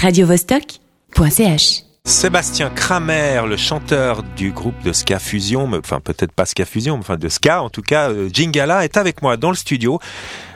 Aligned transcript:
radiovostok.ch. 0.00 1.82
Sébastien 2.04 2.70
Kramer, 2.70 3.42
le 3.46 3.56
chanteur 3.56 4.22
du 4.22 4.52
groupe 4.52 4.80
de 4.82 4.92
Ska 4.92 5.18
Fusion, 5.18 5.70
enfin 5.74 6.00
peut-être 6.00 6.32
pas 6.32 6.46
Ska 6.46 6.64
Fusion, 6.64 6.94
mais 6.94 7.00
enfin 7.00 7.16
de 7.16 7.28
Ska 7.28 7.62
en 7.62 7.68
tout 7.68 7.82
cas, 7.82 8.10
euh, 8.10 8.30
Jingala 8.32 8.84
est 8.84 8.96
avec 8.96 9.22
moi 9.22 9.36
dans 9.36 9.50
le 9.50 9.56
studio. 9.56 9.98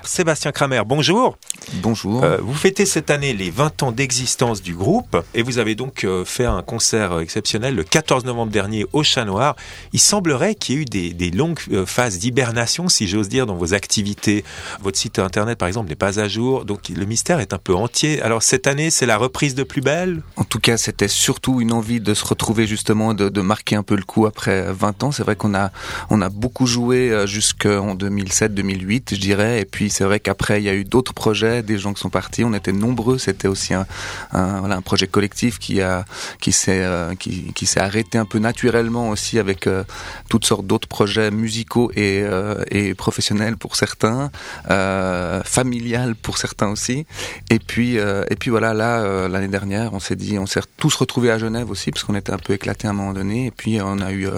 Sébastien 0.05 0.51
Kramer, 0.51 0.83
bonjour. 0.85 1.37
Bonjour. 1.75 2.25
Euh, 2.25 2.39
vous 2.43 2.55
fêtez 2.55 2.87
cette 2.87 3.11
année 3.11 3.33
les 3.33 3.51
20 3.51 3.85
ans 3.85 3.93
d'existence 3.93 4.61
du 4.61 4.75
groupe 4.75 5.17
et 5.35 5.43
vous 5.43 5.59
avez 5.59 5.75
donc 5.75 6.05
euh, 6.05 6.25
fait 6.25 6.45
un 6.45 6.63
concert 6.63 7.21
exceptionnel 7.21 7.77
le 7.77 7.85
14 7.85 8.25
novembre 8.25 8.51
dernier 8.51 8.85
au 8.93 9.05
Chat 9.05 9.25
Noir. 9.25 9.55
Il 9.93 10.01
semblerait 10.01 10.57
qu'il 10.57 10.75
y 10.75 10.79
ait 10.79 10.83
eu 10.83 10.85
des, 10.85 11.13
des 11.13 11.31
longues 11.31 11.61
euh, 11.73 11.87
phases 11.87 12.19
d'hibernation, 12.19 12.89
si 12.89 13.07
j'ose 13.07 13.29
dire, 13.29 13.47
dans 13.47 13.55
vos 13.55 13.75
activités. 13.75 14.45
Votre 14.83 14.99
site 14.99 15.19
internet, 15.21 15.57
par 15.57 15.69
exemple, 15.69 15.89
n'est 15.89 15.95
pas 15.95 16.19
à 16.19 16.27
jour, 16.27 16.65
donc 16.65 16.89
le 16.89 17.05
mystère 17.05 17.39
est 17.39 17.53
un 17.53 17.59
peu 17.59 17.75
entier. 17.75 18.21
Alors 18.23 18.43
cette 18.43 18.67
année, 18.67 18.91
c'est 18.91 19.07
la 19.07 19.17
reprise 19.17 19.55
de 19.55 19.63
plus 19.63 19.83
belle? 19.83 20.23
En 20.37 20.45
tout 20.45 20.59
cas, 20.59 20.77
c'était 20.77 21.09
surtout 21.09 21.61
une 21.61 21.73
envie 21.73 22.01
de 22.01 22.15
se 22.15 22.25
retrouver 22.25 22.67
justement, 22.67 23.15
de, 23.15 23.29
de 23.29 23.41
marquer 23.41 23.77
un 23.77 23.85
peu 23.85 23.95
le 23.95 24.03
coup 24.03 24.27
après 24.27 24.73
20 24.73 25.05
ans. 25.05 25.13
C'est 25.13 25.23
vrai 25.23 25.37
qu'on 25.37 25.55
a, 25.55 25.71
on 26.11 26.21
a 26.21 26.29
beaucoup 26.29 26.67
joué 26.67 27.25
jusqu'en 27.27 27.95
2007-2008, 27.95 29.15
je 29.15 29.21
dirais. 29.21 29.61
Et 29.61 29.65
puis 29.65 29.92
c'est 29.93 30.05
vrai 30.05 30.19
qu'après, 30.19 30.61
il 30.61 30.65
y 30.65 30.69
a 30.69 30.75
eu 30.75 30.85
d'autres 30.85 31.15
projets, 31.15 31.63
des 31.63 31.79
gens 31.79 31.93
qui 31.93 32.01
sont 32.01 32.11
partis. 32.11 32.45
On 32.45 32.55
était 32.55 32.73
nombreux. 32.73 33.19
C'était 33.19 33.49
aussi 33.49 33.75
un, 33.75 33.87
projet 34.83 35.07
collectif 35.07 35.59
qui 35.59 35.81
qui 36.41 36.53
s'est, 36.53 36.83
euh, 36.83 37.15
qui, 37.15 37.69
arrêté 37.77 38.19
un 38.19 38.27
peu 38.27 38.39
naturellement 38.39 39.09
aussi 39.11 39.39
avec 39.39 39.67
euh, 39.67 39.85
toutes 40.29 40.45
sortes 40.45 40.67
d'autres 40.67 40.89
projets 40.89 41.31
musicaux 41.31 41.91
et, 41.95 42.23
euh, 42.23 42.63
et 42.71 42.95
professionnels 42.95 43.57
pour 43.57 43.77
certains, 43.77 44.31
familial 45.45 46.15
pour 46.15 46.39
certains 46.39 46.69
aussi. 46.69 47.07
Et 47.51 47.59
puis, 47.59 47.97
et 47.97 48.37
puis 48.39 48.51
voilà, 48.51 48.75
là, 48.75 49.29
l'année 49.29 49.49
dernière, 49.49 49.95
on 49.95 50.01
s'est 50.01 50.17
dit, 50.17 50.39
on 50.39 50.47
s'est 50.47 50.61
tous 50.77 50.95
retrouvés 50.97 51.31
à 51.31 51.39
Genève 51.39 51.71
aussi, 51.71 51.91
parce 51.91 52.05
qu'on 52.05 52.15
était 52.15 52.33
un 52.33 52.39
peu 52.39 52.53
éclatés 52.53 52.87
à 52.87 52.91
un 52.91 52.95
moment 52.95 53.13
donné. 53.13 53.47
Et 53.47 53.51
puis, 53.51 53.81
on 53.81 54.01
a 54.01 54.13
eu, 54.13 54.29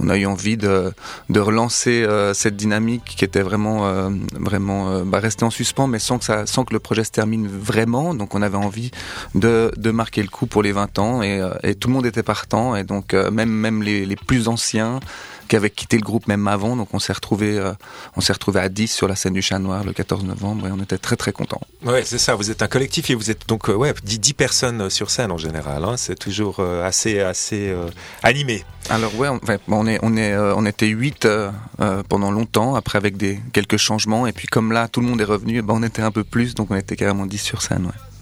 on 0.00 0.08
a 0.08 0.16
eu 0.16 0.26
envie 0.26 0.56
de, 0.56 0.92
de 1.28 1.40
relancer 1.40 2.06
cette 2.34 2.56
dynamique 2.56 3.04
qui 3.16 3.24
était 3.24 3.42
vraiment, 3.42 4.10
vraiment, 4.34 4.83
euh, 4.88 5.04
bah, 5.04 5.20
restée 5.20 5.44
en 5.44 5.50
suspens, 5.50 5.86
mais 5.86 5.98
sans 5.98 6.18
que 6.18 6.24
ça, 6.24 6.46
sans 6.46 6.64
que 6.64 6.72
le 6.72 6.80
projet 6.80 7.04
se 7.04 7.10
termine 7.10 7.46
vraiment. 7.46 8.14
Donc, 8.14 8.34
on 8.34 8.42
avait 8.42 8.56
envie 8.56 8.90
de, 9.34 9.72
de 9.76 9.90
marquer 9.90 10.22
le 10.22 10.28
coup 10.28 10.46
pour 10.46 10.62
les 10.62 10.72
20 10.72 10.98
ans, 10.98 11.22
et, 11.22 11.40
euh, 11.40 11.54
et 11.62 11.74
tout 11.74 11.88
le 11.88 11.94
monde 11.94 12.06
était 12.06 12.22
partant. 12.22 12.76
Et 12.76 12.84
donc, 12.84 13.14
euh, 13.14 13.30
même, 13.30 13.50
même 13.50 13.82
les, 13.82 14.06
les 14.06 14.16
plus 14.16 14.48
anciens 14.48 15.00
qui 15.48 15.56
avaient 15.56 15.70
quitté 15.70 15.96
le 15.96 16.02
groupe 16.02 16.26
même 16.26 16.46
avant, 16.48 16.76
donc 16.76 16.88
on 16.92 16.98
s'est 16.98 17.12
retrouvé, 17.12 17.58
euh, 17.58 17.72
on 18.16 18.20
s'est 18.20 18.32
retrouvé 18.32 18.60
à 18.60 18.68
10 18.68 18.88
sur 18.88 19.08
la 19.08 19.16
scène 19.16 19.34
du 19.34 19.42
Chat 19.42 19.58
Noir 19.58 19.84
le 19.84 19.92
14 19.92 20.24
novembre, 20.24 20.66
et 20.68 20.70
on 20.72 20.80
était 20.80 20.98
très 20.98 21.16
très 21.16 21.32
contents. 21.32 21.60
Ouais, 21.84 22.02
c'est 22.04 22.18
ça. 22.18 22.34
Vous 22.34 22.50
êtes 22.50 22.62
un 22.62 22.68
collectif 22.68 23.10
et 23.10 23.14
vous 23.14 23.30
êtes 23.30 23.46
donc 23.48 23.68
euh, 23.68 23.74
ouais 23.74 23.92
10, 24.02 24.18
10 24.20 24.32
personnes 24.34 24.80
euh, 24.82 24.90
sur 24.90 25.10
scène 25.10 25.30
en 25.30 25.38
général. 25.38 25.84
Hein. 25.84 25.96
C'est 25.96 26.18
toujours 26.18 26.56
euh, 26.60 26.86
assez 26.86 27.20
assez 27.20 27.74
animé. 28.22 28.64
Alors 28.90 29.14
ouais, 29.18 29.28
on, 29.68 29.86
est, 29.86 29.98
on 30.02 30.16
est, 30.16 30.36
on 30.36 30.66
était 30.66 30.88
huit 30.88 31.24
euh, 31.24 31.50
euh, 31.80 32.02
pendant 32.06 32.30
longtemps, 32.30 32.74
après 32.74 32.98
avec 32.98 33.16
des 33.16 33.40
quelques 33.52 33.78
changements, 33.78 34.26
et 34.26 34.32
puis 34.32 34.46
comme 34.46 34.72
là 34.72 34.88
tout 34.88 35.00
le 35.00 35.06
monde 35.06 35.20
est 35.20 35.24
revenu, 35.24 35.62
ben, 35.62 35.74
on 35.74 35.82
était 35.82 36.02
un 36.02 36.10
peu 36.10 36.22
plus, 36.22 36.54
donc 36.54 36.70
on 36.70 36.76
était 36.76 36.96
carrément 36.96 37.24
10 37.24 37.38
sur 37.38 37.62
scène. 37.62 37.86
Ouais. 37.86 38.13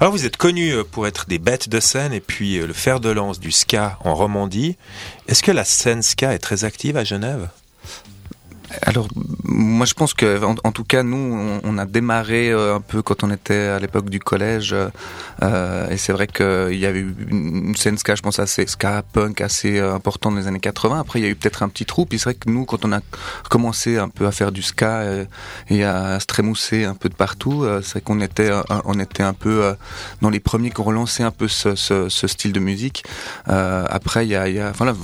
Alors 0.00 0.12
vous 0.12 0.24
êtes 0.24 0.36
connus 0.36 0.72
euh, 0.72 0.84
pour 0.84 1.06
être 1.06 1.26
des 1.26 1.38
bêtes 1.38 1.68
de 1.68 1.80
scène 1.80 2.12
et 2.12 2.20
puis 2.20 2.58
euh, 2.58 2.66
le 2.66 2.72
fer 2.72 3.00
de 3.00 3.10
lance 3.10 3.38
du 3.40 3.50
ska 3.50 3.98
en 4.04 4.14
Romandie. 4.14 4.76
Est-ce 5.28 5.42
que 5.42 5.52
la 5.52 5.64
scène 5.64 6.02
ska 6.02 6.32
est 6.32 6.38
très 6.38 6.64
active 6.64 6.96
à 6.96 7.04
Genève? 7.04 7.48
Alors 8.82 9.08
moi 9.44 9.86
je 9.86 9.94
pense 9.94 10.14
que 10.14 10.42
en, 10.44 10.72
tout 10.72 10.84
cas 10.84 11.02
nous 11.02 11.60
on, 11.64 11.78
a 11.78 11.86
démarré 11.86 12.50
euh, 12.50 12.76
un 12.76 12.80
peu 12.80 13.02
quand 13.02 13.24
on 13.24 13.30
était 13.30 13.54
à 13.54 13.78
l'époque 13.78 14.08
du 14.10 14.20
collège, 14.20 14.74
euh, 15.42 15.88
et 15.90 15.96
c'est 15.96 16.12
vrai 16.12 16.26
qu'il 16.26 16.78
y 16.78 16.86
avait 16.86 17.00
eu 17.00 17.14
une 17.28 17.76
scène 17.76 17.98
ska, 17.98 18.14
je 18.14 18.22
pense 18.22 18.38
assez 18.38 18.66
ska 18.66 19.02
punk 19.02 19.40
assez 19.40 19.78
euh, 19.78 19.94
importante 19.94 20.34
dans 20.34 20.40
les 20.40 20.46
années 20.46 20.60
80. 20.60 21.00
Après 21.00 21.20
il 21.20 21.22
y 21.24 21.26
a 21.26 21.30
eu 21.30 21.34
peut-être 21.34 21.62
un 21.62 21.68
petit 21.68 21.84
trou, 21.84 22.06
puis 22.06 22.18
c'est 22.18 22.24
vrai 22.24 22.34
que 22.34 22.48
nous 22.48 22.64
quand 22.64 22.84
on 22.84 22.92
a 22.92 23.00
commencé 23.48 23.98
un 23.98 24.08
peu 24.08 24.26
à 24.26 24.32
faire 24.32 24.52
du 24.52 24.62
ska 24.62 25.00
euh, 25.00 25.24
et 25.68 25.84
à 25.84 26.20
se 26.20 26.26
trémousser 26.26 26.84
un 26.84 26.94
peu 26.94 27.08
de 27.08 27.14
partout, 27.14 27.64
euh, 27.64 27.80
c'est 27.82 27.92
vrai 27.92 28.00
qu'on 28.02 28.20
était, 28.20 28.50
euh, 28.50 28.62
on 28.84 28.98
était 28.98 29.22
un 29.22 29.32
peu 29.32 29.64
euh, 29.64 29.74
dans 30.22 30.30
les 30.30 30.40
premiers 30.40 30.70
qui 30.70 30.80
ont 30.80 30.84
relancé 30.84 31.22
un 31.22 31.30
peu 31.30 31.48
ce, 31.48 31.74
ce, 31.74 32.08
ce 32.08 32.26
style 32.26 32.52
de 32.52 32.60
musique. 32.60 33.04
Euh, 33.48 33.86
après, 33.88 34.26
il 34.26 34.30
y 34.30 34.36
a, 34.36 34.48
il 34.48 34.54
y 34.54 34.60
a 34.60 34.72
voilà, 34.72 34.94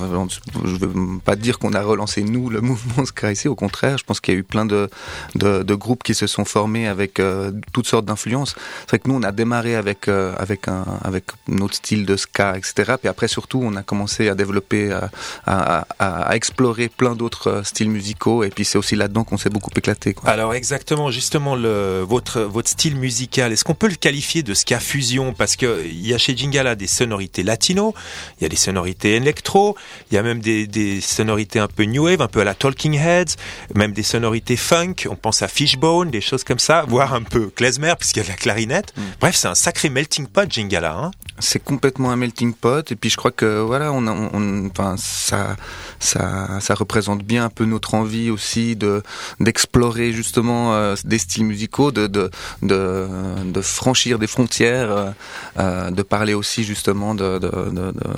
je 0.65 0.77
veux 0.77 0.93
pas 1.25 1.37
dire 1.37 1.59
qu'on 1.59 1.73
a 1.73 1.83
relancé 1.83 2.23
nous 2.23 2.51
le 2.51 2.61
mouvement 2.69 3.05
ska 3.05 3.33
ici. 3.33 3.49
Contraire, 3.57 3.99
je 3.99 4.05
pense 4.05 4.21
qu'il 4.21 4.35
y 4.35 4.37
a 4.37 4.41
eu 4.41 4.45
plein 4.45 4.65
de, 4.65 4.89
de, 5.35 5.75
groupes 5.75 6.03
qui 6.05 6.15
se 6.15 6.27
sont 6.27 6.45
formés 6.45 6.87
avec 6.87 7.19
euh, 7.19 7.51
toutes 7.73 7.89
sortes 7.89 8.05
d'influences. 8.05 8.55
C'est 8.83 8.91
vrai 8.91 8.99
que 9.01 9.09
nous, 9.09 9.17
on 9.17 9.23
a 9.23 9.33
démarré 9.33 9.75
avec 9.75 10.09
euh, 10.09 10.35
avec 10.39 10.69
un 10.69 10.85
avec 11.03 11.25
notre 11.49 11.75
style 11.75 12.07
de 12.07 12.17
ska, 12.17 12.57
etc. 12.57 12.95
Puis 13.01 13.09
après, 13.09 13.29
surtout, 13.29 13.61
on 13.63 13.75
a 13.77 13.83
commencé 13.83 14.29
à 14.29 14.35
développer, 14.35 14.93
à, 15.47 15.87
à, 15.99 16.37
explorer 16.37 16.89
plein 16.89 17.17
d'autres 17.17 17.49
euh, 17.49 17.63
styles 17.65 17.91
musicaux. 17.91 18.45
Et 18.45 18.51
puis 18.51 18.65
c'est 18.65 18.79
aussi 18.79 18.95
là-dedans 18.95 19.25
qu'on 19.25 19.39
s'est 19.39 19.51
beaucoup 19.51 19.71
éclaté. 19.77 20.15
Alors 20.25 20.55
exactement, 20.55 21.11
justement 21.11 21.57
votre 22.05 22.41
votre 22.41 22.69
style 22.69 22.97
musical, 22.97 23.53
est-ce 23.53 23.65
qu'on 23.65 23.75
peut 23.75 23.89
le 23.89 23.97
qualifier 23.97 24.43
de 24.43 24.55
ska 24.55 24.79
fusion? 24.79 25.35
Parce 25.35 25.57
que 25.57 25.85
il 25.85 26.07
y 26.07 26.15
a 26.15 26.19
chez 26.19 26.37
Jingala 26.37 26.77
des 26.77 26.87
sonorités 26.87 27.43
latino, 27.43 27.95
il 28.39 28.45
y 28.45 28.47
a 28.47 28.49
des 28.49 28.57
sonorités 28.57 29.17
électro, 29.17 29.77
il 30.11 30.15
y 30.15 30.19
a 30.19 30.23
même 30.23 30.41
des, 30.41 30.67
des 30.67 31.01
sonorités 31.01 31.59
un 31.59 31.69
peu 31.69 31.85
new 31.85 32.05
wave, 32.05 32.21
un 32.21 32.29
peu 32.29 32.41
à 32.41 32.45
la 32.45 32.55
Talking 32.55 32.95
Heads, 32.95 33.37
même 33.75 33.93
des 33.93 34.03
sonorités 34.03 34.57
funk, 34.57 34.95
on 35.11 35.17
pense 35.17 35.43
à 35.43 35.49
Fishbone, 35.49 36.11
des 36.11 36.21
choses 36.21 36.45
comme 36.45 36.59
ça, 36.59 36.85
voire 36.89 37.15
un 37.15 37.23
peu 37.23 37.49
klezmer 37.49 37.95
puisqu'il 37.99 38.23
y 38.23 38.27
a 38.27 38.29
la 38.29 38.35
clarinette. 38.37 38.93
Bref, 39.21 39.37
c'est 39.37 39.49
un 39.49 39.55
sacré 39.55 39.89
melting 39.91 40.27
pot 40.27 40.51
Jingala 40.51 40.95
hein. 40.95 41.11
C'est 41.39 41.63
complètement 41.63 42.11
un 42.11 42.17
melting 42.17 42.55
pot 42.55 42.91
et 42.91 42.97
puis 42.97 43.11
je 43.11 43.17
crois 43.19 43.31
que 43.31 43.61
voilà 43.61 43.93
on, 43.93 44.07
a, 44.07 44.11
on, 44.11 44.31
on- 44.33 44.67
enfin 44.71 44.95
ça 44.97 45.57
ça 45.99 46.61
ça 46.61 46.75
représente 46.75 47.23
bien 47.25 47.45
un 47.45 47.51
peu 47.51 47.67
notre 47.67 47.93
envie 47.95 48.31
aussi 48.31 48.75
de 48.75 49.03
d'explorer 49.41 50.13
justement 50.13 50.75
euh, 50.75 50.95
des 51.05 51.19
styles 51.19 51.45
musicaux 51.45 51.91
de 51.93 52.07
de 52.07 52.31
de, 52.63 53.07
de 53.45 53.61
franchir 53.61 54.19
des 54.19 54.27
frontières 54.27 54.91
euh, 54.91 55.11
euh, 55.59 55.91
de 55.91 56.03
parler 56.03 56.33
aussi 56.33 56.65
justement 56.65 57.15
de, 57.15 57.39
de, 57.39 57.51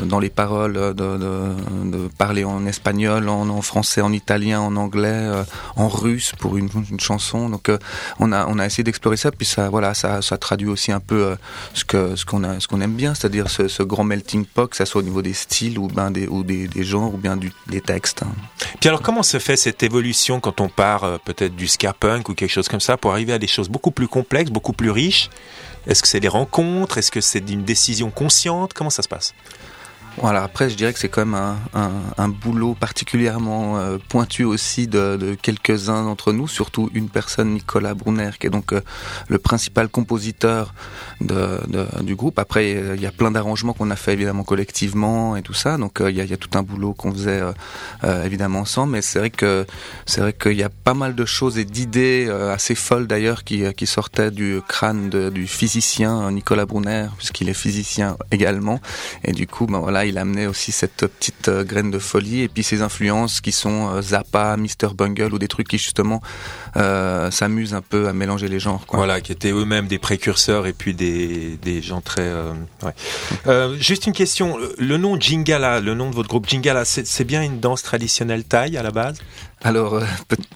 dans 0.05 0.21
les 0.21 0.31
paroles 0.31 0.75
de, 0.95 2.09
parler 2.19 2.45
en 2.45 2.67
espagnol 2.67 3.29
en, 3.29 3.49
en 3.49 3.63
français 3.63 4.01
en 4.01 4.13
italien 4.13 4.61
en 4.61 4.77
anglais 4.77 5.18
euh, 5.19 5.45
en 5.77 5.89
russe 5.89 6.33
pour 6.39 6.57
une, 6.57 6.69
chanson. 6.99 7.49
Donc 7.49 7.69
euh, 7.69 7.79
on 8.19 8.33
a 8.33 8.47
on 8.47 8.59
a 8.59 8.67
essayé 8.67 8.85
d'explorer 8.85 9.17
ça 9.17 9.31
puis 9.31 9.47
ça 9.47 9.69
voilà 9.69 9.95
ça 9.95 10.23
ça 10.23 10.37
traduit 10.39 10.69
aussi 10.69 10.93
un 10.93 11.01
peu 11.01 11.25
euh, 11.25 11.37
ce 11.75 11.85
que 11.85 12.17
ce 12.17 12.25
qu'on 12.25 12.45
a 12.45 12.61
ce 12.61 12.67
qu'on 12.67 12.81
aime 12.81 12.95
bien 12.95 13.15
c'est-à-dire 13.15 13.49
ce, 13.51 13.83
grand 13.83 14.05
melting 14.05 14.45
pot 14.45 14.69
que 14.69 14.77
ça 14.77 14.87
soit 14.87 15.01
au 15.01 15.05
niveau 15.05 15.23
des 15.23 15.33
styles 15.33 15.79
ou 15.79 15.89
ben 15.89 16.11
des 16.11 16.27
ou 16.27 16.43
des, 16.43 16.69
genres 16.83 17.15
ou 17.15 17.17
bien 17.17 17.39
des 17.67 17.81
textes 17.81 18.23
hein. 18.23 18.33
Puis 18.81 18.89
alors 18.89 19.03
comment 19.03 19.23
se 19.23 19.39
fait 19.39 19.57
cette 19.57 19.83
évolution 19.83 20.41
quand 20.41 20.61
on 20.61 20.69
part 20.69 21.21
peut-être 21.21 21.55
du 21.55 21.67
ska 21.67 21.93
punk 21.93 22.29
ou 22.29 22.35
quelque 22.35 22.51
chose 22.51 22.69
comme 22.69 22.81
ça 22.81 22.97
pour 22.97 23.13
arriver 23.13 23.33
à 23.33 23.39
des 23.39 23.47
choses 23.47 23.69
beaucoup 23.69 23.91
plus 23.91 24.09
complexes, 24.09 24.51
beaucoup 24.51 24.73
plus 24.73 24.91
riches? 24.91 25.31
Est-ce 25.87 26.03
que 26.03 26.09
c'est 26.09 26.21
des 26.21 26.29
rencontres? 26.29 26.99
Est-ce 26.99 27.11
que 27.11 27.21
c'est 27.21 27.39
une 27.51 27.65
décision 27.65 28.11
consciente? 28.11 28.75
Comment 28.75 28.91
ça 28.91 29.03
se 29.03 29.09
passe? 29.09 29.35
Voilà, 30.21 30.43
après, 30.43 30.69
je 30.69 30.75
dirais 30.75 30.93
que 30.93 30.99
c'est 30.99 31.09
quand 31.09 31.25
même 31.25 31.57
un, 31.75 31.93
un, 32.17 32.29
boulot 32.29 32.75
particulièrement 32.75 33.79
euh, 33.79 33.99
pointu 34.09 34.43
aussi 34.43 34.89
de, 34.89 35.37
quelques-uns 35.41 36.03
d'entre 36.03 36.33
nous, 36.33 36.49
surtout 36.49 36.91
une 36.93 37.09
personne, 37.09 37.55
Nicolas 37.55 37.95
Brunner, 37.95 38.31
qui 38.39 38.49
est 38.49 38.51
donc 38.51 38.73
euh, 38.73 38.81
le 39.29 39.39
principal 39.39 39.89
compositeur 39.89 40.75
du 41.21 42.17
groupe. 42.17 42.39
Après, 42.39 42.75
euh, 42.75 42.97
il 42.97 43.03
y 43.03 43.07
a 43.07 43.13
plein 43.13 43.31
d'arrangements 43.31 43.75
qu'on 43.75 43.91
a 43.91 43.97
fait 43.97 44.13
évidemment 44.13 44.43
collectivement 44.43 45.37
et 45.37 45.43
tout 45.43 45.55
ça, 45.55 45.77
donc 45.77 46.01
il 46.01 46.17
y, 46.17 46.21
a, 46.21 46.37
tout 46.37 46.59
un 46.59 46.63
boulot 46.63 46.95
qu'on 46.95 47.13
faisait 47.13 47.41
évidemment 48.25 48.61
ensemble. 48.61 48.93
Mais 48.93 49.03
c'est 49.03 49.19
vrai 49.19 49.31
que 49.31 49.67
c'est 50.07 50.21
vrai 50.21 50.33
qu'il 50.33 50.57
y 50.57 50.63
a 50.63 50.69
pas 50.69 50.95
mal 50.95 51.15
de 51.15 51.25
choses 51.25 51.59
et 51.59 51.65
d'idées 51.65 52.29
assez 52.53 52.75
folles 52.75 53.07
d'ailleurs 53.07 53.45
qui, 53.45 53.87
sortaient 53.87 54.31
du 54.31 54.61
crâne 54.67 55.11
du 55.11 55.47
physicien 55.47 56.31
Nicolas 56.31 56.67
Brunner, 56.67 57.07
puisqu'il 57.17 57.49
est 57.49 57.55
physicien 57.55 58.17
également. 58.31 58.81
Et 59.25 59.33
du 59.33 59.47
coup, 59.47 59.67
ben 59.67 59.79
voilà, 59.79 60.05
il 60.09 60.19
a 60.19 60.23
amené 60.23 60.47
aussi 60.47 60.73
cette 60.73 61.07
petite 61.07 61.49
euh, 61.49 61.65
graine 61.65 61.91
de 61.91 61.99
folie 61.99 62.43
et 62.43 62.49
puis 62.49 62.63
ses 62.63 62.83
influences 62.83 63.41
qui 63.41 63.53
sont 63.53 63.89
euh, 63.89 64.03
Zappa, 64.03 64.57
Mr 64.57 64.95
Bungle 64.95 65.33
ou 65.35 65.39
des 65.39 65.49
trucs 65.49 65.69
qui 65.69 65.79
justement 65.79 66.21
euh, 66.77 67.31
s'amusent 67.31 67.75
un 67.75 67.83
peu 67.83 68.09
à 68.09 68.13
mélanger 68.13 68.49
les 68.49 68.61
genres. 68.61 68.85
Voilà, 68.93 69.21
qui 69.21 69.33
étaient 69.33 69.53
eux-mêmes 69.53 69.87
des 69.87 69.99
précurseurs 69.99 70.67
et 70.67 70.73
puis 70.73 70.95
des, 70.95 71.59
gens 71.83 72.01
très... 72.01 72.33
juste 73.79 74.07
une 74.07 74.13
question, 74.13 74.57
le 74.79 74.97
nom 74.97 75.19
Jingala, 75.19 75.81
le 75.81 75.95
nom 75.95 76.11
de 76.11 76.15
votre 76.15 76.29
groupe 76.29 76.49
Jingala, 76.49 76.85
c'est 76.85 77.07
c'est 77.07 77.25
bien 77.25 77.43
une 77.43 77.61
danse 77.61 77.83
traditionnelle 77.83 78.45
thaï 78.45 78.77
à 78.77 78.83
la 78.83 78.91
base? 78.91 79.19
Alors 79.65 79.95
euh, 79.95 80.05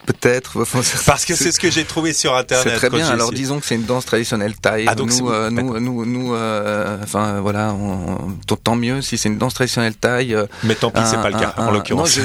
peut-être. 0.06 0.64
Parce 1.06 1.24
que 1.24 1.34
c'est 1.34 1.50
ce 1.50 1.58
que 1.58 1.70
j'ai 1.70 1.84
trouvé 1.84 2.12
sur 2.12 2.36
internet. 2.36 2.68
C'est 2.68 2.88
très 2.88 2.90
bien. 2.90 3.08
Alors 3.08 3.32
disons 3.32 3.58
que 3.58 3.66
c'est 3.66 3.74
une 3.74 3.84
danse 3.84 4.04
traditionnelle 4.04 4.54
thaï. 4.56 4.84
Ah, 4.86 4.94
donc 4.94 5.10
nous, 5.18 5.30
euh, 5.30 5.50
nous, 5.50 6.04
nous, 6.06 6.34
euh, 6.34 6.98
enfin 7.02 7.40
voilà, 7.40 7.72
on, 7.72 8.16
tant 8.62 8.76
mieux 8.76 9.02
si 9.02 9.18
c'est 9.18 9.28
une 9.28 9.38
danse 9.38 9.54
traditionnelle 9.54 9.96
thaï. 9.96 10.36
Mais 10.62 10.76
tant 10.76 10.90
pis, 10.90 11.00
c'est 11.04 11.16
pas 11.16 11.30
le 11.30 11.38
cas 11.38 11.54
en 11.56 11.70
l'occurrence. 11.70 12.18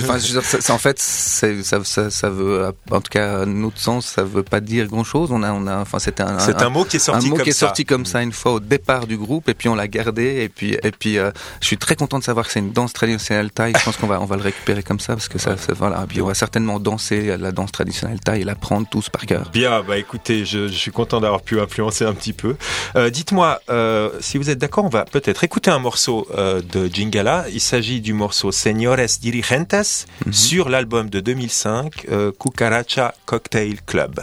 En 0.69 0.77
fait, 0.77 0.99
ça, 0.99 2.29
veut, 2.29 2.73
en 2.91 3.01
tout 3.01 3.09
cas, 3.09 3.45
notre 3.45 3.79
sens, 3.79 4.05
ça 4.05 4.23
veut 4.23 4.43
pas 4.43 4.59
dire 4.59 4.87
grand 4.87 5.03
chose. 5.03 5.31
On 5.31 5.41
a, 5.41 5.51
on 5.51 5.65
a, 5.65 5.77
enfin, 5.77 5.99
c'était 5.99 6.23
un, 6.23 6.39
c'est 6.39 6.61
un, 6.61 6.69
mot 6.69 6.85
qui 6.85 6.97
est 6.97 6.99
sorti 6.99 7.27
un 7.27 7.29
mot 7.29 7.35
comme 7.37 7.43
qui 7.43 7.49
est 7.49 7.53
sorti 7.53 7.85
comme 7.85 8.05
ça 8.05 8.21
une 8.21 8.31
fois 8.31 8.53
au 8.53 8.59
départ 8.59 9.07
du 9.07 9.17
groupe, 9.17 9.49
et 9.49 9.53
puis 9.53 9.69
on 9.69 9.75
l'a 9.75 9.87
gardé, 9.87 10.43
et 10.43 10.49
puis, 10.49 10.77
et 10.81 10.91
puis, 10.91 11.15
je 11.15 11.65
suis 11.65 11.77
très 11.77 11.95
content 11.95 12.19
de 12.19 12.23
savoir 12.23 12.45
que 12.45 12.51
c'est 12.51 12.59
une 12.59 12.71
danse 12.71 12.93
traditionnelle 12.93 13.51
thaï. 13.51 13.73
Je 13.77 13.83
pense 13.83 13.97
qu'on 13.97 14.07
va, 14.07 14.21
on 14.21 14.25
va 14.25 14.35
le 14.35 14.43
récupérer 14.43 14.83
comme 14.83 14.99
ça 14.99 15.13
parce 15.15 15.27
que 15.27 15.39
ça, 15.39 15.55
voilà. 15.75 16.03
Et 16.03 16.07
puis 16.07 16.21
on 16.21 16.27
va 16.27 16.33
certainement 16.33 16.66
danser 16.79 17.37
la 17.37 17.51
danse 17.51 17.71
traditionnelle 17.71 18.19
thaï 18.19 18.41
et 18.41 18.43
l'apprendre 18.43 18.87
tous 18.89 19.09
par 19.09 19.25
cœur. 19.25 19.49
Bien, 19.51 19.83
bah 19.87 19.97
écoutez, 19.97 20.45
je, 20.45 20.67
je 20.67 20.73
suis 20.73 20.91
content 20.91 21.19
d'avoir 21.21 21.41
pu 21.41 21.59
influencer 21.59 22.05
un 22.05 22.13
petit 22.13 22.33
peu. 22.33 22.55
Euh, 22.95 23.09
Dites-moi, 23.09 23.61
euh, 23.69 24.09
si 24.19 24.37
vous 24.37 24.49
êtes 24.49 24.59
d'accord, 24.59 24.85
on 24.85 24.89
va 24.89 25.05
peut-être 25.05 25.43
écouter 25.43 25.71
un 25.71 25.79
morceau 25.79 26.27
euh, 26.37 26.61
de 26.73 26.89
Jingala. 26.93 27.45
Il 27.51 27.61
s'agit 27.61 28.01
du 28.01 28.13
morceau 28.13 28.51
Señores 28.51 28.97
Dirigentes 29.21 29.73
mm 29.73 30.29
-hmm. 30.29 30.33
sur 30.33 30.69
l'album 30.69 31.09
de 31.09 31.19
2005, 31.19 32.05
euh, 32.11 32.31
Cucaracha 32.39 33.13
Cocktail 33.25 33.81
Club. 33.85 34.19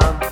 come. 0.00 0.29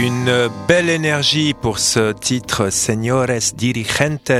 Une 0.00 0.48
belle 0.68 0.90
énergie 0.90 1.54
pour 1.54 1.80
ce 1.80 2.12
titre 2.12 2.70
Señores 2.70 3.52
Dirigentes 3.56 4.30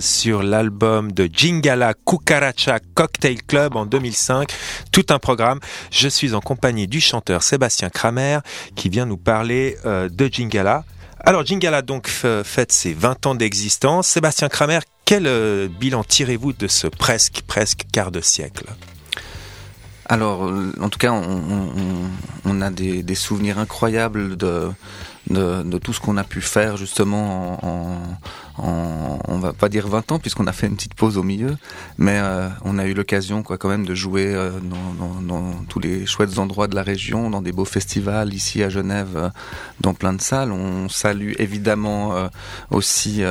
sur 0.00 0.42
l'album 0.42 1.12
de 1.12 1.28
Jingala 1.30 1.92
Cucaracha 1.92 2.78
Cocktail 2.94 3.42
Club 3.42 3.76
en 3.76 3.84
2005. 3.84 4.50
Tout 4.92 5.04
un 5.10 5.18
programme. 5.18 5.60
Je 5.90 6.08
suis 6.08 6.32
en 6.32 6.40
compagnie 6.40 6.86
du 6.86 7.02
chanteur 7.02 7.42
Sébastien 7.42 7.90
Kramer 7.90 8.38
qui 8.76 8.88
vient 8.88 9.04
nous 9.04 9.18
parler 9.18 9.76
euh, 9.84 10.08
de 10.08 10.26
Jingala. 10.32 10.84
Alors 11.20 11.44
Jingala 11.44 11.82
donc 11.82 12.08
fête 12.08 12.72
ses 12.72 12.94
20 12.94 13.26
ans 13.26 13.34
d'existence. 13.34 14.06
Sébastien 14.06 14.48
Kramer, 14.48 14.78
quel 15.04 15.26
euh, 15.26 15.68
bilan 15.68 16.02
tirez-vous 16.02 16.54
de 16.54 16.66
ce 16.66 16.86
presque 16.86 17.42
presque 17.46 17.82
quart 17.92 18.10
de 18.10 18.22
siècle? 18.22 18.64
Alors, 20.06 20.52
en 20.80 20.88
tout 20.88 20.98
cas, 20.98 21.12
on, 21.12 22.60
a 22.60 22.70
des, 22.70 23.14
souvenirs 23.14 23.58
incroyables 23.58 24.36
de, 24.36 24.70
de, 25.30 25.78
tout 25.78 25.92
ce 25.92 26.00
qu'on 26.00 26.16
a 26.16 26.24
pu 26.24 26.40
faire 26.40 26.76
justement 26.76 27.58
en, 27.64 28.18
on 28.58 29.38
va 29.38 29.52
pas 29.52 29.68
dire 29.68 29.88
20 29.88 30.12
ans 30.12 30.18
puisqu'on 30.18 30.46
a 30.46 30.52
fait 30.52 30.66
une 30.66 30.76
petite 30.76 30.94
pause 30.94 31.18
au 31.18 31.22
milieu, 31.22 31.56
mais 31.98 32.18
euh, 32.22 32.48
on 32.64 32.78
a 32.78 32.86
eu 32.86 32.94
l'occasion 32.94 33.42
quoi 33.42 33.58
quand 33.58 33.68
même 33.68 33.84
de 33.84 33.94
jouer 33.94 34.32
euh, 34.34 34.50
dans, 34.60 35.52
tous 35.68 35.80
les 35.80 36.06
chouettes 36.06 36.38
endroits 36.38 36.68
de 36.68 36.74
la 36.74 36.82
région, 36.82 37.30
dans 37.30 37.42
des 37.42 37.52
beaux 37.52 37.64
festivals 37.64 38.32
ici 38.32 38.62
à 38.62 38.68
Genève, 38.68 39.16
euh, 39.16 39.28
dans 39.80 39.94
plein 39.94 40.12
de 40.12 40.20
salles. 40.20 40.52
On 40.52 40.88
salue 40.88 41.32
évidemment 41.38 42.28
aussi 42.70 43.22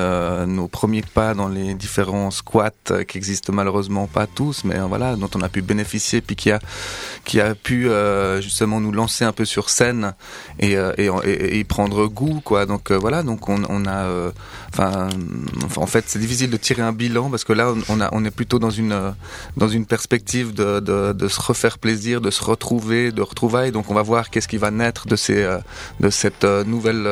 nos 0.48 0.68
premiers 0.68 1.02
pas 1.02 1.34
dans 1.34 1.48
les 1.48 1.74
différents 1.74 2.32
squats 2.32 2.72
qui 3.08 3.18
existent 3.18 3.54
malheureusement 3.54 4.08
pas 4.08 4.28
tous, 4.28 4.64
mais 4.64 4.78
voilà 4.80 5.16
dont 5.16 5.30
on 5.36 5.42
a 5.42 5.50
pu 5.50 5.62
bénéficier 5.62 6.22
puis 6.22 6.36
qui 6.36 6.52
a 6.52 6.60
qui 7.24 7.40
a 7.40 7.56
pu 7.56 7.90
justement 8.42 8.80
nous 8.82 8.92
lancer 8.92 9.24
un 9.26 9.32
peu 9.32 9.46
sur 9.46 9.70
scène 9.70 10.14
et, 10.60 10.74
et, 10.74 11.10
et, 11.24 11.60
et 11.60 11.64
prendre 11.64 11.83
goût 11.88 12.42
quoi. 12.44 12.66
Donc 12.66 12.92
voilà 12.92 13.24
donc 13.24 13.50
on, 13.50 13.62
on 13.70 13.86
a 13.86 14.32
enfin 14.72 15.10
en 15.78 15.88
fait, 15.88 16.06
c'est 16.08 16.20
difficile 16.20 16.50
de 16.50 16.58
tirer 16.58 16.82
un 16.82 16.92
bilan 16.92 17.30
parce 17.30 17.44
que 17.44 17.54
là, 17.54 17.74
on, 17.90 18.02
a, 18.02 18.10
on 18.12 18.24
est 18.26 18.32
plutôt 18.32 18.60
dans 18.60 18.70
une, 18.70 18.92
euh, 18.92 19.12
dans 19.58 19.68
une 19.68 19.86
perspective 19.86 20.54
de, 20.54 20.80
de, 20.80 21.14
de, 21.14 21.28
se 21.28 21.42
refaire 21.42 21.78
plaisir, 21.78 22.22
de 22.22 22.32
se 22.32 22.44
retrouver, 22.44 23.12
de 23.12 23.22
retrouvailles. 23.22 23.72
Donc, 23.72 23.90
on 23.90 23.94
va 23.94 24.02
voir 24.02 24.30
qu'est-ce 24.30 24.48
qui 24.48 24.58
va 24.58 24.72
naître 24.72 25.08
de 25.08 25.16
ces, 25.16 25.42
euh, 25.42 25.58
de 26.00 26.10
cette 26.10 26.44
euh, 26.44 26.64
nouvelle, 26.64 27.08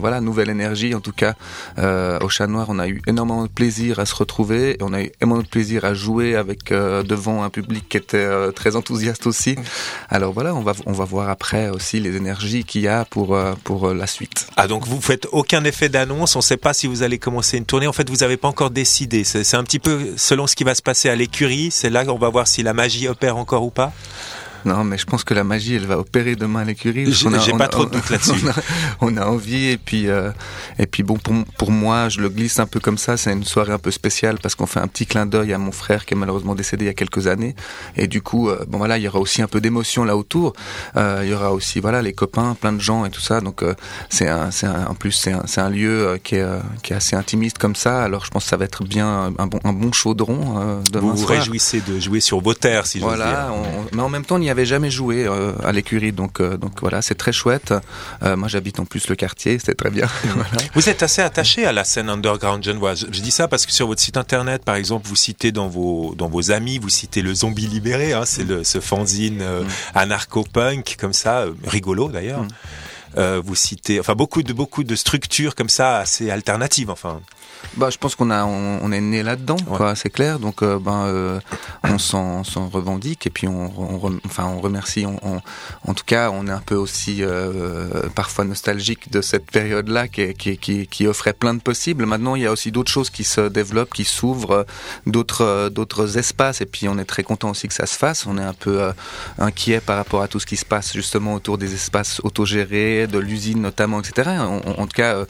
voilà, 0.00 0.20
nouvelle 0.20 0.50
énergie. 0.50 0.94
En 0.94 1.00
tout 1.00 1.12
cas, 1.12 1.34
au 1.78 2.28
Chat 2.28 2.46
Noir, 2.46 2.66
on 2.68 2.78
a 2.78 2.88
eu 2.88 3.00
énormément 3.06 3.44
de 3.44 3.48
plaisir 3.48 3.98
à 3.98 4.06
se 4.06 4.14
retrouver 4.14 4.72
et 4.72 4.82
on 4.82 4.92
a 4.92 5.02
eu 5.02 5.12
énormément 5.20 5.42
de 5.42 5.48
plaisir 5.48 5.84
à 5.84 5.94
jouer 5.94 6.36
avec 6.36 6.70
devant 6.70 7.42
un 7.42 7.50
public 7.50 7.88
qui 7.88 7.96
était 7.96 8.52
très 8.52 8.76
enthousiaste 8.76 9.26
aussi. 9.26 9.56
Alors 10.08 10.32
voilà, 10.32 10.54
on 10.54 10.62
va, 10.62 10.72
on 10.86 10.92
va 10.92 11.04
voir 11.04 11.28
après 11.28 11.70
aussi 11.70 12.00
les 12.00 12.16
énergies 12.16 12.64
qu'il 12.64 12.82
y 12.82 12.88
a 12.88 13.04
pour, 13.04 13.38
pour 13.64 13.92
la 13.94 14.01
Ah, 14.56 14.66
donc 14.66 14.86
vous 14.86 15.00
faites 15.00 15.26
aucun 15.32 15.64
effet 15.64 15.88
d'annonce. 15.88 16.36
On 16.36 16.40
ne 16.40 16.42
sait 16.44 16.56
pas 16.56 16.74
si 16.74 16.86
vous 16.86 17.02
allez 17.02 17.18
commencer 17.18 17.58
une 17.58 17.64
tournée. 17.64 17.86
En 17.86 17.92
fait, 17.92 18.08
vous 18.08 18.18
n'avez 18.18 18.36
pas 18.36 18.48
encore 18.48 18.70
décidé. 18.70 19.24
C'est 19.24 19.54
un 19.54 19.64
petit 19.64 19.78
peu 19.78 20.14
selon 20.16 20.46
ce 20.46 20.56
qui 20.56 20.64
va 20.64 20.74
se 20.74 20.82
passer 20.82 21.08
à 21.08 21.16
l'écurie. 21.16 21.70
C'est 21.70 21.90
là 21.90 22.04
qu'on 22.04 22.18
va 22.18 22.28
voir 22.28 22.46
si 22.46 22.62
la 22.62 22.74
magie 22.74 23.08
opère 23.08 23.36
encore 23.36 23.64
ou 23.64 23.70
pas. 23.70 23.92
Non, 24.64 24.84
mais 24.84 24.98
je 24.98 25.06
pense 25.06 25.24
que 25.24 25.34
la 25.34 25.44
magie, 25.44 25.74
elle 25.74 25.86
va 25.86 25.98
opérer 25.98 26.36
demain 26.36 26.60
à 26.60 26.64
l'écurie. 26.64 27.12
J'ai 27.12 27.52
pas 27.52 27.68
trop 27.68 27.84
de 27.84 27.90
doute 27.90 28.10
là-dessus. 28.10 28.44
On, 29.00 29.16
a 29.16 29.26
envie 29.26 29.66
et 29.66 29.76
puis 29.76 30.08
euh, 30.08 30.30
et 30.78 30.86
puis 30.86 31.02
bon 31.02 31.16
pour, 31.16 31.34
pour 31.58 31.70
moi, 31.70 32.08
je 32.08 32.20
le 32.20 32.28
glisse 32.28 32.58
un 32.58 32.66
peu 32.66 32.80
comme 32.80 32.98
ça. 32.98 33.16
C'est 33.16 33.32
une 33.32 33.44
soirée 33.44 33.72
un 33.72 33.78
peu 33.78 33.90
spéciale 33.90 34.38
parce 34.42 34.54
qu'on 34.54 34.66
fait 34.66 34.80
un 34.80 34.88
petit 34.88 35.06
clin 35.06 35.26
d'œil 35.26 35.52
à 35.52 35.58
mon 35.58 35.72
frère 35.72 36.06
qui 36.06 36.14
est 36.14 36.16
malheureusement 36.16 36.54
décédé 36.54 36.84
il 36.84 36.88
y 36.88 36.90
a 36.90 36.94
quelques 36.94 37.26
années. 37.26 37.54
Et 37.96 38.06
du 38.06 38.22
coup, 38.22 38.48
euh, 38.48 38.64
bon 38.68 38.78
voilà, 38.78 38.98
il 38.98 39.04
y 39.04 39.08
aura 39.08 39.20
aussi 39.20 39.42
un 39.42 39.48
peu 39.48 39.60
d'émotion 39.60 40.04
là 40.04 40.16
autour. 40.16 40.54
Euh, 40.96 41.20
il 41.24 41.30
y 41.30 41.34
aura 41.34 41.52
aussi 41.52 41.80
voilà 41.80 42.02
les 42.02 42.12
copains, 42.12 42.56
plein 42.60 42.72
de 42.72 42.80
gens 42.80 43.04
et 43.04 43.10
tout 43.10 43.20
ça. 43.20 43.40
Donc 43.40 43.62
euh, 43.62 43.74
c'est 44.08 44.28
un, 44.28 44.50
c'est 44.50 44.66
en 44.66 44.94
plus 44.94 45.12
c'est 45.12 45.32
un, 45.32 45.42
c'est 45.46 45.60
un 45.60 45.70
lieu 45.70 46.06
euh, 46.06 46.18
qui 46.18 46.36
est 46.36 46.46
qui 46.82 46.92
est 46.92 46.96
assez 46.96 47.16
intimiste 47.16 47.58
comme 47.58 47.76
ça. 47.76 48.02
Alors 48.02 48.24
je 48.24 48.30
pense 48.30 48.44
que 48.44 48.50
ça 48.50 48.56
va 48.56 48.64
être 48.64 48.84
bien 48.84 49.32
un 49.38 49.46
bon 49.46 49.58
un 49.64 49.72
bon 49.72 49.92
chaudron 49.92 50.82
demain 50.90 51.12
Vous 51.12 51.16
vous 51.16 51.26
réjouissez 51.26 51.80
de 51.80 51.98
jouer 52.00 52.20
sur 52.20 52.40
vos 52.40 52.54
terres, 52.54 52.86
si 52.86 52.98
je 52.98 53.04
voilà, 53.04 53.48
dire. 53.50 53.54
mais 53.92 54.02
en 54.02 54.08
même 54.08 54.24
temps, 54.24 54.38
il 54.38 54.44
y 54.44 54.50
avait 54.52 54.66
jamais 54.66 54.90
joué 54.90 55.26
euh, 55.26 55.52
à 55.64 55.72
l'écurie, 55.72 56.12
donc 56.12 56.40
euh, 56.40 56.56
donc 56.56 56.80
voilà, 56.80 57.02
c'est 57.02 57.14
très 57.16 57.32
chouette. 57.32 57.74
Euh, 58.22 58.36
moi, 58.36 58.48
j'habite 58.48 58.78
en 58.78 58.84
plus 58.84 59.08
le 59.08 59.16
quartier, 59.16 59.58
c'est 59.58 59.74
très 59.74 59.90
bien. 59.90 60.06
Vous 60.74 60.88
êtes 60.88 61.02
assez 61.02 61.20
attaché 61.22 61.66
à 61.66 61.72
la 61.72 61.84
scène 61.84 62.08
underground 62.08 62.62
genevoise. 62.62 63.06
Je, 63.10 63.20
dis 63.20 63.30
ça 63.30 63.48
parce 63.48 63.66
que 63.66 63.72
sur 63.72 63.88
votre 63.88 64.00
site 64.00 64.16
internet, 64.16 64.64
par 64.64 64.76
exemple, 64.76 65.08
vous 65.08 65.16
citez 65.16 65.52
dans 65.52 65.68
vos 65.68 66.14
dans 66.16 66.28
vos 66.28 66.50
amis, 66.52 66.78
vous 66.78 66.88
citez 66.88 67.22
le 67.22 67.34
Zombie 67.34 67.66
libéré, 67.66 68.12
hein, 68.12 68.24
c'est 68.24 68.44
le 68.44 68.62
ce 68.64 68.80
fanzine 68.80 69.38
mm. 69.38 69.66
anarcho-punk 69.94 70.96
comme 70.98 71.12
ça, 71.12 71.46
rigolo 71.64 72.08
d'ailleurs. 72.08 72.42
Mm. 73.16 73.38
vous 73.44 73.54
citez, 73.54 74.00
enfin 74.00 74.14
beaucoup 74.14 74.42
de 74.42 74.52
beaucoup 74.52 74.84
de 74.84 74.94
structures 74.94 75.54
comme 75.54 75.68
ça 75.68 75.98
assez 75.98 76.30
alternatives, 76.30 76.90
enfin. 76.90 77.20
Bah, 77.76 77.88
je 77.88 77.96
pense 77.96 78.14
qu'on 78.14 78.30
a, 78.30 78.44
on, 78.44 78.92
est 78.92 79.00
né 79.00 79.22
là-dedans, 79.22 79.56
quoi, 79.56 79.94
c'est 79.94 80.10
clair. 80.10 80.38
Donc, 80.38 80.62
euh, 80.62 80.78
ben, 80.78 81.06
euh, 81.06 81.40
on 81.84 81.98
s'en, 81.98 82.42
revendique 82.70 83.26
et 83.26 83.30
puis 83.30 83.48
on, 83.48 83.72
on, 83.78 84.20
enfin, 84.26 84.44
on 84.44 84.60
remercie. 84.60 85.06
On, 85.06 85.40
en 85.86 85.94
tout 85.94 86.04
cas, 86.04 86.30
on 86.30 86.46
est 86.46 86.50
un 86.52 86.60
peu 86.60 86.74
aussi 86.74 87.18
euh, 87.20 88.08
parfois 88.14 88.44
nostalgique 88.44 89.10
de 89.10 89.22
cette 89.22 89.50
période-là 89.50 90.08
qui, 90.08 90.34
qui, 90.34 90.58
qui, 90.58 90.86
qui, 90.86 91.06
offrait 91.06 91.32
plein 91.32 91.54
de 91.54 91.60
possibles. 91.60 92.04
Maintenant, 92.04 92.34
il 92.34 92.42
y 92.42 92.46
a 92.46 92.52
aussi 92.52 92.72
d'autres 92.72 92.90
choses 92.90 93.08
qui 93.08 93.24
se 93.24 93.48
développent, 93.48 93.94
qui 93.94 94.04
s'ouvrent, 94.04 94.66
d'autres, 95.06 95.70
d'autres 95.70 96.18
espaces. 96.18 96.60
Et 96.60 96.66
puis, 96.66 96.88
on 96.88 96.98
est 96.98 97.04
très 97.04 97.22
content 97.22 97.50
aussi 97.50 97.68
que 97.68 97.74
ça 97.74 97.86
se 97.86 97.96
fasse. 97.96 98.26
On 98.26 98.36
est 98.36 98.42
un 98.42 98.54
peu 98.54 98.92
inquiet 99.38 99.80
par 99.80 99.96
rapport 99.96 100.22
à 100.22 100.28
tout 100.28 100.40
ce 100.40 100.46
qui 100.46 100.56
se 100.56 100.64
passe 100.64 100.92
justement 100.92 101.34
autour 101.34 101.56
des 101.56 101.72
espaces 101.74 102.20
autogérés, 102.22 103.06
de 103.06 103.18
l'usine 103.18 103.62
notamment, 103.62 104.00
etc. 104.00 104.30
En, 104.40 104.60
en 104.66 104.86
tout 104.86 104.94
cas, 104.94 105.24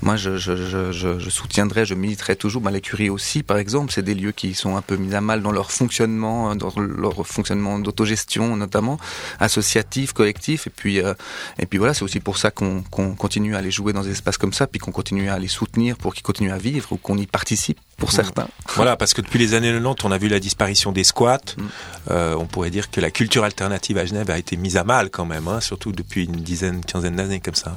moi, 0.00 0.14
je, 0.16 0.36
je, 0.36 0.54
je, 0.56 0.92
je 1.18 1.30
soutiendrai 1.30 1.77
je 1.84 1.94
militerai 1.94 2.36
toujours. 2.36 2.62
Bah, 2.62 2.70
l'écurie 2.70 3.10
aussi, 3.10 3.42
par 3.42 3.58
exemple, 3.58 3.92
c'est 3.92 4.02
des 4.02 4.14
lieux 4.14 4.32
qui 4.32 4.54
sont 4.54 4.76
un 4.76 4.82
peu 4.82 4.96
mis 4.96 5.14
à 5.14 5.20
mal 5.20 5.42
dans 5.42 5.52
leur 5.52 5.70
fonctionnement, 5.70 6.54
dans 6.54 6.72
leur 6.78 7.26
fonctionnement 7.26 7.78
d'autogestion 7.78 8.56
notamment, 8.56 8.98
associatif, 9.40 10.12
collectif. 10.12 10.66
Et 10.66 10.70
puis, 10.70 11.00
euh, 11.00 11.14
et 11.58 11.66
puis 11.66 11.78
voilà, 11.78 11.94
c'est 11.94 12.02
aussi 12.02 12.20
pour 12.20 12.38
ça 12.38 12.50
qu'on 12.50 12.82
continue 12.82 13.54
à 13.54 13.58
aller 13.58 13.70
jouer 13.70 13.92
dans 13.92 14.02
des 14.02 14.10
espaces 14.10 14.38
comme 14.38 14.52
ça, 14.52 14.66
puis 14.66 14.78
qu'on 14.78 14.92
continue 14.92 15.28
à 15.28 15.38
les 15.38 15.48
soutenir 15.48 15.96
pour 15.96 16.14
qu'ils 16.14 16.22
continuent 16.22 16.52
à 16.52 16.58
vivre 16.58 16.92
ou 16.92 16.96
qu'on 16.96 17.16
y 17.18 17.26
participe 17.26 17.78
pour 17.96 18.12
certains. 18.12 18.48
Voilà, 18.76 18.96
parce 18.96 19.12
que 19.12 19.20
depuis 19.20 19.38
les 19.38 19.54
années 19.54 19.72
90, 19.72 20.04
on 20.04 20.12
a 20.12 20.18
vu 20.18 20.28
la 20.28 20.38
disparition 20.38 20.92
des 20.92 21.04
squats. 21.04 21.38
Mm. 21.56 21.62
Euh, 22.10 22.34
on 22.38 22.46
pourrait 22.46 22.70
dire 22.70 22.90
que 22.90 23.00
la 23.00 23.10
culture 23.10 23.44
alternative 23.44 23.98
à 23.98 24.06
Genève 24.06 24.30
a 24.30 24.38
été 24.38 24.56
mise 24.56 24.76
à 24.76 24.84
mal 24.84 25.10
quand 25.10 25.26
même, 25.26 25.48
hein, 25.48 25.60
surtout 25.60 25.92
depuis 25.92 26.24
une 26.24 26.36
dizaine, 26.36 26.84
quinzaine 26.84 27.16
d'années 27.16 27.40
comme 27.40 27.56
ça. 27.56 27.76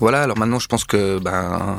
Voilà, 0.00 0.22
alors 0.22 0.36
maintenant 0.36 0.58
je 0.58 0.66
pense 0.66 0.84
que 0.84 1.20
ben 1.20 1.78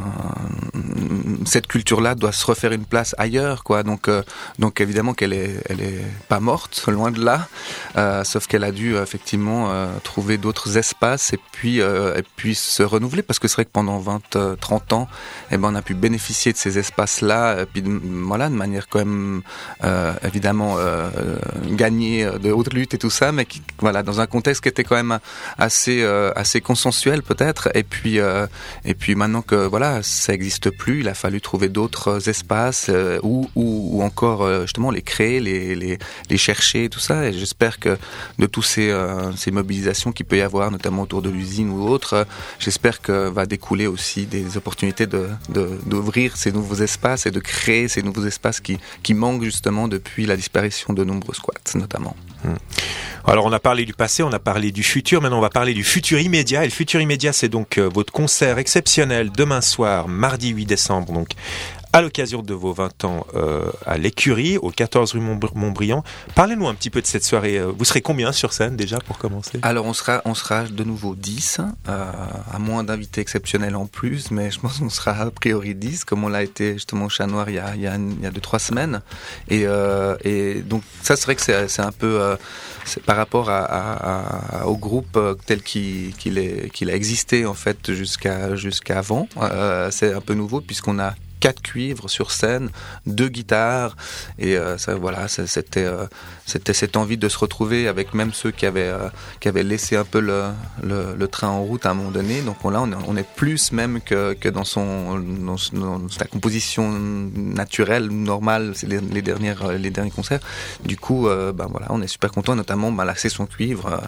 cette 1.54 1.68
culture-là 1.68 2.16
doit 2.16 2.32
se 2.32 2.48
refaire 2.48 2.72
une 2.72 2.86
place 2.86 3.14
ailleurs, 3.20 3.64
quoi. 3.64 3.84
Donc 3.84 4.08
euh, 4.08 4.24
donc 4.58 4.82
évidemment 4.82 5.14
qu'elle 5.14 5.34
est 5.34 5.62
elle 5.70 5.82
est 5.82 6.02
pas 6.28 6.40
morte, 6.40 6.84
loin 6.88 7.12
de 7.12 7.24
là, 7.24 7.48
euh, 7.96 8.24
sauf 8.24 8.48
qu'elle 8.48 8.64
a 8.64 8.72
dû 8.72 8.96
effectivement 8.98 9.70
euh, 9.70 9.86
trouver 10.04 10.40
d'autres 10.40 10.80
espaces 10.80 11.32
et 11.32 11.40
puis 11.52 11.78
et 11.78 12.24
puis 12.38 12.56
se 12.56 12.82
renouveler. 12.82 13.22
Parce 13.22 13.38
que 13.38 13.48
c'est 13.48 13.58
vrai 13.58 13.66
que 13.66 13.72
pendant 13.72 14.00
20 14.00 14.58
30 14.60 14.94
ans, 14.94 15.08
eh 15.52 15.58
ben 15.58 15.70
on 15.72 15.76
a 15.76 15.84
pu 15.84 15.94
bénéficier 15.94 16.54
de 16.54 16.58
ces 16.58 16.80
espaces-là 16.80 17.66
puis 17.72 17.84
voilà 17.86 18.50
de 18.50 18.56
manière 18.56 18.88
quand 18.90 19.00
même 19.00 19.44
évidemment 20.24 20.78
gagnée 21.70 22.26
de 22.26 22.52
haute 22.52 22.74
lutte 22.74 22.96
et 22.96 22.98
tout 22.98 23.12
ça, 23.12 23.32
mais 23.32 23.46
qui, 23.46 23.62
voilà 23.80 24.02
dans 24.02 24.22
un 24.22 24.26
contexte 24.26 24.64
qui 24.64 24.70
était 24.70 24.84
quand 24.84 24.96
même 24.96 25.20
assez 25.60 26.04
assez 26.36 26.62
consensuel 26.62 27.22
peut-être. 27.22 27.70
Et 27.76 27.84
puis 27.84 28.18
et 28.18 28.94
puis 28.96 29.14
maintenant 29.14 29.44
que 29.44 29.68
voilà, 29.68 30.02
ça 30.02 30.32
n'existe 30.32 30.72
plus, 30.72 31.02
il 31.02 31.08
a 31.08 31.14
fallu 31.14 31.33
trouver 31.42 31.70
d'autres 31.70 32.30
espaces 32.30 32.88
euh, 32.90 33.20
ou, 33.24 33.50
ou, 33.56 34.02
encore 34.04 34.44
euh, 34.44 34.62
justement 34.64 34.92
les 34.92 35.02
créer, 35.02 35.40
les, 35.40 35.76
les, 35.76 35.98
les 36.30 36.38
chercher, 36.38 36.90
tout 36.90 37.00
ça. 37.00 37.28
Et 37.28 37.34
j'espère 37.34 37.80
que 37.80 37.98
de 38.40 38.46
tous 38.46 38.62
ces, 38.62 38.94
ces 39.36 39.52
mobilisations 39.52 40.12
qu'il 40.12 40.26
peut 40.26 40.38
y 40.38 40.42
avoir, 40.42 40.72
notamment 40.72 41.04
autour 41.04 41.22
de 41.22 41.30
l'usine 41.30 41.70
ou 41.70 41.88
autre, 41.88 42.26
j'espère 42.60 43.02
que 43.02 43.30
va 43.30 43.46
découler 43.46 43.88
aussi 43.88 44.26
des 44.26 44.58
opportunités 44.58 45.08
de 45.08 45.28
d'ouvrir 45.86 46.38
ces 46.38 46.52
nouveaux 46.52 46.76
espaces 46.76 47.26
et 47.26 47.32
de 47.32 47.40
créer 47.40 47.88
ces 47.88 48.02
nouveaux 48.02 48.26
espaces 48.26 48.60
qui, 48.60 48.78
qui 49.04 49.14
manquent 49.14 49.44
justement 49.44 49.88
depuis 49.88 50.26
la 50.26 50.36
disparition 50.36 50.94
de 50.94 51.04
nombreux 51.04 51.34
squats, 51.34 51.54
notamment. 51.76 52.16
Hmm. 52.44 52.56
Alors 53.26 53.46
on 53.46 53.52
a 53.54 53.60
parlé 53.60 53.86
du 53.86 53.94
passé, 53.94 54.22
on 54.22 54.34
a 54.34 54.40
parlé 54.40 54.72
du 54.72 54.84
futur, 54.84 55.22
maintenant 55.22 55.38
on 55.38 55.42
va 55.42 55.50
parler 55.50 55.74
du 55.74 55.84
futur 55.84 56.20
immédiat. 56.20 56.64
Et 56.64 56.68
le 56.68 56.74
futur 56.74 57.00
immédiat, 57.00 57.32
c'est 57.32 57.48
donc 57.48 57.78
votre 57.78 58.12
concert 58.12 58.58
exceptionnel 58.58 59.32
demain 59.32 59.62
soir, 59.62 60.10
mardi 60.10 60.50
8 60.50 60.66
décembre, 60.66 61.14
donc 61.14 61.30
à 61.94 62.02
l'occasion 62.02 62.42
de 62.42 62.56
vos 62.56 62.74
20 62.74 63.06
ans 63.06 63.28
euh, 63.36 63.72
à 63.86 64.00
l'écurie, 64.00 64.58
au 64.58 64.72
14 64.72 65.14
rue 65.14 65.20
Montbriand. 65.20 66.04
Parlez-nous 66.34 66.68
un 66.68 66.74
petit 66.74 66.90
peu 66.90 67.02
de 67.02 67.06
cette 67.06 67.24
soirée. 67.24 67.60
Euh, 67.60 67.72
vous 67.78 67.86
serez 67.86 68.02
combien 68.02 68.32
sur 68.32 68.52
scène 68.52 68.76
déjà 68.76 68.98
pour 68.98 69.20
commencer? 69.20 69.60
Alors 69.62 69.86
on 69.86 69.94
sera, 69.94 70.24
on 70.26 70.34
sera 70.34 70.64
de 70.64 70.84
nouveau 70.84 71.14
10, 71.14 71.62
euh, 71.88 72.12
à 72.52 72.58
moins 72.58 72.84
d'invités 72.84 73.22
exceptionnels 73.22 73.76
en 73.76 73.86
plus, 73.86 74.32
mais 74.32 74.50
je 74.50 74.60
pense 74.60 74.80
qu'on 74.80 74.90
sera 74.90 75.12
a 75.12 75.30
priori 75.30 75.76
10, 75.76 76.04
comme 76.04 76.24
on 76.24 76.30
l'a 76.30 76.42
été 76.42 76.74
justement 76.74 77.06
au 77.06 77.10
Chat 77.10 77.28
Noir 77.28 77.50
il 77.50 77.56
y 77.56 77.60
a, 77.60 77.76
il 77.76 77.82
y 77.82 77.88
a, 77.88 77.96
il 77.96 78.22
y 78.22 78.26
a 78.26 78.32
deux, 78.32 78.42
trois 78.42 78.60
semaines. 78.60 79.02
Et, 79.50 79.64
donc 80.64 80.82
ça 81.04 81.16
c'est 81.16 81.26
vrai 81.26 81.36
que 81.36 81.42
c'est 81.42 81.82
un 81.82 81.92
peu 81.92 82.36
par 83.06 83.18
rapport 83.18 83.52
au 84.66 84.78
groupe 84.78 85.20
tel 85.46 85.62
qu'il 85.62 86.16
qu'il 86.16 86.70
qu'il 86.72 86.90
a 86.90 86.96
existé 86.96 87.46
en 87.46 87.54
fait 87.54 87.94
jusqu'à 87.94 88.56
jusqu'à 88.56 88.98
avant. 88.98 89.28
c'est 89.92 90.14
un 90.14 90.22
peu 90.22 90.34
nouveau 90.34 90.60
puisqu'on 90.62 91.00
a 91.00 91.14
quatre 91.44 91.62
cuivres 91.62 92.10
sur 92.10 92.32
scène, 92.32 92.70
deux 93.06 93.28
guitares, 93.28 93.98
et 94.40 94.56
euh, 94.56 94.78
ça, 94.78 94.96
voilà, 94.96 95.28
c'était 95.28 95.84
euh, 95.84 96.06
c'était 96.46 96.72
cette 96.72 96.96
envie 96.96 97.18
de 97.18 97.28
se 97.28 97.38
retrouver 97.38 97.90
avec 97.90 98.14
même 98.14 98.32
ceux 98.32 98.52
qui 98.52 98.66
avaient 98.66 98.94
euh, 99.02 99.10
qui 99.42 99.50
avaient 99.50 99.64
laissé 99.64 99.98
un 99.98 100.06
peu 100.06 100.22
le, 100.22 101.28
train 101.28 101.50
en 101.50 101.62
route 101.62 101.86
à 101.86 101.90
un 101.90 101.96
moment 101.96 102.12
donné. 102.12 102.42
Donc 102.44 102.64
là, 102.64 102.82
on 102.82 102.90
est, 102.94 102.96
on 103.10 103.18
est 103.18 103.28
plus 103.36 103.74
même 103.74 104.00
que, 104.00 104.34
que 104.36 104.48
dans 104.48 104.64
son 104.64 105.20
dans, 105.20 105.58
sa 106.10 106.28
composition 106.28 106.90
naturelle 107.36 108.08
normale, 108.08 108.72
c'est 108.74 108.88
les, 108.88 109.22
dernières 109.22 109.74
les 109.74 109.92
derniers 109.92 110.12
concerts. 110.12 110.44
Du 110.86 110.96
coup, 110.96 111.28
ben 111.28 111.68
voilà, 111.70 111.88
on 111.90 112.02
est 112.02 112.08
super 112.08 112.32
content, 112.32 112.56
notamment 112.56 112.90
ben, 112.94 113.04
la 113.04 113.16
session 113.16 113.46
cuivre 113.48 114.02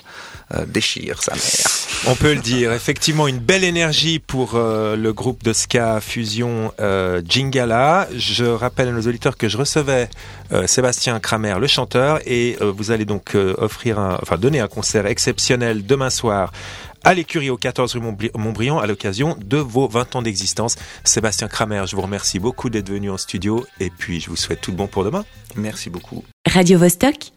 déchire 0.67 1.21
sa 1.21 1.33
mère. 1.33 1.64
On 2.07 2.15
peut 2.15 2.33
le 2.35 2.41
dire, 2.41 2.71
effectivement, 2.71 3.27
une 3.27 3.39
belle 3.39 3.63
énergie 3.63 4.19
pour 4.19 4.53
le 4.55 5.11
groupe 5.11 5.43
de 5.43 5.53
ska 5.53 5.99
fusion. 6.01 6.71
Jingala. 7.27 8.07
Je 8.15 8.45
rappelle 8.45 8.89
à 8.89 8.91
nos 8.91 9.01
auditeurs 9.01 9.37
que 9.37 9.49
je 9.49 9.57
recevais 9.57 10.09
euh, 10.51 10.67
Sébastien 10.67 11.19
Kramer, 11.19 11.55
le 11.59 11.67
chanteur, 11.67 12.19
et 12.25 12.57
euh, 12.61 12.71
vous 12.71 12.91
allez 12.91 13.05
donc 13.05 13.35
euh, 13.35 13.55
offrir 13.57 13.99
un, 13.99 14.19
enfin 14.21 14.37
donner 14.37 14.59
un 14.59 14.67
concert 14.67 15.07
exceptionnel 15.07 15.85
demain 15.85 16.09
soir 16.09 16.51
à 17.03 17.13
l'écurie 17.13 17.49
au 17.49 17.57
14 17.57 17.95
rue 17.95 18.01
Montbriand 18.35 18.79
à 18.79 18.87
l'occasion 18.87 19.37
de 19.43 19.57
vos 19.57 19.87
20 19.87 20.15
ans 20.15 20.21
d'existence. 20.21 20.75
Sébastien 21.03 21.47
Kramer, 21.47 21.83
je 21.87 21.95
vous 21.95 22.01
remercie 22.01 22.39
beaucoup 22.39 22.69
d'être 22.69 22.89
venu 22.89 23.09
en 23.09 23.17
studio 23.17 23.65
et 23.79 23.89
puis 23.89 24.19
je 24.19 24.29
vous 24.29 24.35
souhaite 24.35 24.61
tout 24.61 24.71
le 24.71 24.77
bon 24.77 24.87
pour 24.87 25.03
demain. 25.03 25.25
Merci 25.55 25.89
beaucoup. 25.89 26.23
Radio 26.47 26.79
-Vostok 26.79 27.31